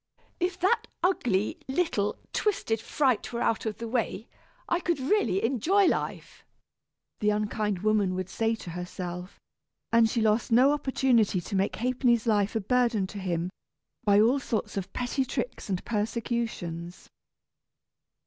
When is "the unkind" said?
7.19-7.83